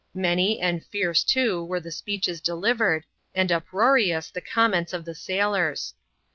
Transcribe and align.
Many, 0.15 0.59
and 0.59 0.83
fierce 0.83 1.23
too, 1.23 1.63
were 1.63 1.79
the 1.79 1.91
speeches 1.91 2.41
delivered, 2.41 3.05
and 3.35 3.51
uproarious 3.51 4.31
the 4.31 4.41
comments 4.41 4.93
of 4.93 5.05
the 5.05 5.13
sailors. 5.13 5.93